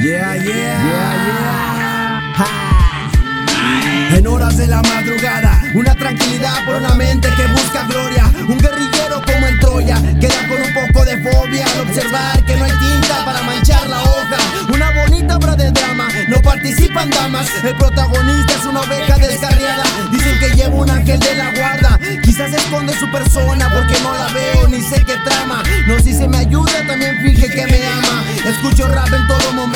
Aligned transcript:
Yeah, 0.00 0.34
yeah, 0.34 0.44
yeah, 0.48 1.12
yeah. 1.28 2.46
En 4.16 4.26
horas 4.26 4.56
de 4.56 4.66
la 4.66 4.80
madrugada, 4.80 5.62
una 5.74 5.94
tranquilidad 5.94 6.64
por 6.64 6.76
una 6.76 6.94
mente 6.94 7.28
que 7.36 7.46
busca 7.48 7.84
gloria. 7.86 8.24
Un 8.48 8.56
guerrillero 8.56 9.20
como 9.26 9.46
en 9.46 9.60
Troya, 9.60 9.96
queda 10.18 10.48
con 10.48 10.62
un 10.62 10.72
poco 10.72 11.04
de 11.04 11.22
fobia 11.22 11.66
al 11.66 11.80
observar 11.80 12.42
que 12.46 12.56
no 12.56 12.64
hay 12.64 12.72
tinta 12.72 13.24
para 13.26 13.42
manchar 13.42 13.86
la 13.88 14.02
hoja. 14.02 14.38
Una 14.72 14.90
bonita 15.02 15.36
obra 15.36 15.54
de 15.54 15.70
drama, 15.70 16.08
no 16.28 16.40
participan 16.40 17.10
damas. 17.10 17.48
El 17.62 17.76
protagonista 17.76 18.54
es 18.54 18.64
una 18.64 18.80
oveja 18.80 19.18
descarriada. 19.18 19.84
Dicen 20.10 20.38
que 20.40 20.48
lleva 20.56 20.74
un 20.76 20.88
ángel 20.90 21.20
de 21.20 21.34
la 21.34 21.52
guarda. 21.54 21.98
Quizás 22.22 22.54
esconde 22.54 22.94
su 22.98 23.10
persona 23.10 23.68
porque 23.70 24.00
no 24.02 24.14
la 24.14 24.28
veo 24.32 24.66
ni 24.66 24.80
sé 24.80 25.04
qué 25.04 25.16
trama. 25.24 25.62
No 25.86 25.98
si 26.00 26.14
se 26.14 26.26
me 26.26 26.38
ayuda, 26.38 26.86
también 26.86 27.18
finge 27.22 27.48
que 27.48 27.66
me 27.66 27.86
ama. 27.86 28.24
Escucho 28.44 28.88
rap 28.88 29.12
en 29.12 29.26
todo 29.26 29.52
momento, 29.52 29.69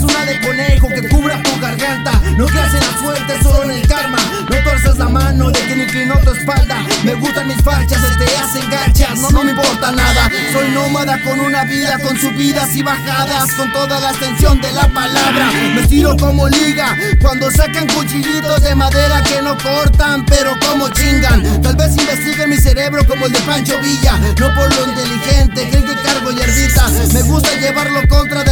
Necesitas 0.00 0.02
una 0.02 0.24
de 0.24 0.40
conejo 0.40 0.88
que 0.88 1.08
cubra 1.08 1.42
tu 1.42 1.60
garganta. 1.60 2.12
No 2.36 2.46
creas 2.46 2.74
en 2.74 2.80
la 2.80 2.98
suerte, 2.98 3.42
solo 3.42 3.64
en 3.64 3.70
el 3.70 3.86
karma. 3.86 4.18
No 4.48 4.56
torces 4.64 4.98
la 4.98 5.08
mano 5.08 5.50
de 5.50 5.60
quien 5.60 5.82
inclinó 5.82 6.18
tu 6.20 6.30
espalda. 6.32 6.76
Me 7.04 7.14
gustan 7.14 7.48
mis 7.48 7.62
fachas, 7.62 8.00
se 8.00 8.24
te 8.24 8.36
hacen 8.36 8.70
gachas. 8.70 9.18
No, 9.18 9.30
no 9.30 9.44
me 9.44 9.50
importa 9.50 9.92
nada. 9.92 10.30
Soy 10.52 10.70
nómada 10.70 11.22
con 11.22 11.40
una 11.40 11.64
vida, 11.64 11.98
con 11.98 12.18
subidas 12.18 12.74
y 12.74 12.82
bajadas. 12.82 13.52
Con 13.52 13.72
toda 13.72 14.00
la 14.00 14.10
extensión 14.10 14.60
de 14.60 14.72
la 14.72 14.88
palabra. 14.88 15.50
Me 15.74 15.86
tiro 15.86 16.16
como 16.16 16.48
liga 16.48 16.96
cuando 17.20 17.50
sacan 17.50 17.86
cuchillitos 17.88 18.62
de 18.62 18.74
madera 18.74 19.22
que 19.22 19.42
no 19.42 19.56
cortan, 19.58 20.24
pero 20.26 20.52
como 20.66 20.88
chingan. 20.90 21.62
Tal 21.62 21.76
vez 21.76 21.96
investiguen 21.96 22.50
mi 22.50 22.56
cerebro 22.56 23.06
como 23.06 23.26
el 23.26 23.32
de 23.32 23.40
Pancho 23.40 23.78
Villa. 23.82 24.18
No 24.38 24.54
por 24.54 24.74
lo 24.74 24.88
inteligente, 24.88 25.68
creen 25.68 25.84
que 25.84 25.94
cargo 26.02 26.30
hierbita. 26.30 26.88
Me 27.12 27.22
gusta 27.22 27.54
llevarlo 27.56 28.00
contra 28.08 28.44
de 28.44 28.49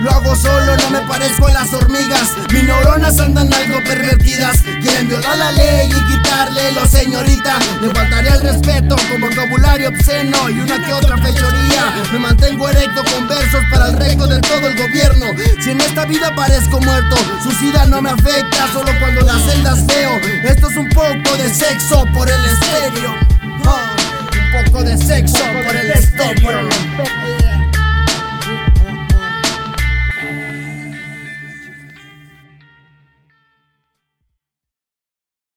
Lo 0.00 0.10
hago 0.10 0.34
solo, 0.34 0.76
no 0.76 0.90
me 0.90 1.00
parezco 1.02 1.46
a 1.46 1.52
las 1.52 1.72
hormigas. 1.72 2.30
Mis 2.52 2.64
neuronas 2.64 3.18
andan 3.20 3.52
algo 3.52 3.78
pervertidas. 3.84 4.58
Quieren 4.82 5.08
violar 5.08 5.38
la 5.38 5.52
ley 5.52 5.88
y 5.88 6.12
quitarle 6.12 6.62
señorita. 6.88 7.58
Le 7.80 7.90
faltaría 7.90 8.34
el 8.34 8.40
respeto 8.40 8.96
con 9.10 9.20
vocabulario 9.20 9.88
obsceno 9.88 10.50
y 10.50 10.60
una 10.60 10.84
que 10.84 10.92
otra 10.92 11.16
fechoría. 11.16 11.94
Me 12.12 12.18
mantengo 12.18 12.68
erecto 12.68 13.02
con 13.12 13.28
versos 13.28 13.62
para 13.70 13.88
el 13.88 13.96
récord 13.96 14.30
de 14.30 14.40
todo 14.40 14.66
el 14.66 14.76
gobierno. 14.76 15.26
Si 15.62 15.70
en 15.70 15.80
esta 15.80 16.04
vida 16.06 16.34
parezco 16.34 16.80
muerto, 16.80 17.16
su 17.42 17.52
sida 17.52 17.86
no 17.86 18.02
me 18.02 18.10
afecta, 18.10 18.68
solo 18.72 18.90
cuando 19.00 19.20
las 19.22 19.42
celdas 19.42 19.86
veo. 19.86 20.10
Esto 20.44 20.68
es 20.70 20.76
un 20.76 20.88
poco 20.90 21.36
de 21.36 21.54
sexo 21.54 22.04
por 22.12 22.28
el 22.28 22.44
estéreo. 22.44 22.91